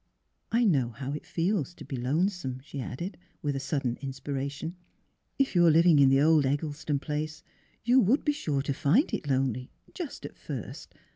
[0.51, 4.69] I know how it feels to be— lonesome," she added, with a sudden inspiration.
[4.69, 4.73] "■
[5.37, 7.43] If you are living in the old Eggleston place
[7.83, 10.95] you would be sure to find it lonely— just at first.